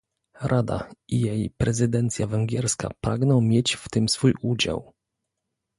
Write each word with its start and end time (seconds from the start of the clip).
Rada 0.41 0.89
i 1.07 1.21
jej 1.21 1.49
prezydencja 1.57 2.27
węgierska 2.27 2.89
pragną 3.01 3.41
mieć 3.41 3.75
w 3.75 3.89
tym 3.89 4.09
swój 4.09 4.33
udział 4.41 4.93